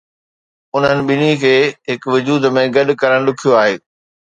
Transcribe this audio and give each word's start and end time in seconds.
انهن 0.75 0.99
ٻنهي 1.07 1.35
کي 1.43 1.51
هڪ 1.91 2.01
وجود 2.15 2.49
۾ 2.57 2.65
گڏ 2.79 2.87
ڪرڻ 3.01 3.19
ڏکيو 3.31 3.57
آهي. 3.61 3.75